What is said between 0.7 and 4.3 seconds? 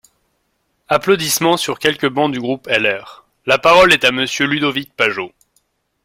(Applaudissements sur quelques bancs du groupe LR.) La parole est à